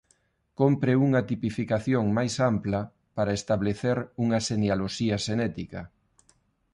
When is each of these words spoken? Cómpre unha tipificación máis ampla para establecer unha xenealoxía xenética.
Cómpre 0.59 0.93
unha 1.05 1.21
tipificación 1.29 2.05
máis 2.17 2.33
ampla 2.51 2.81
para 3.15 3.35
establecer 3.39 3.97
unha 4.23 4.39
xenealoxía 4.47 5.17
xenética. 5.25 5.81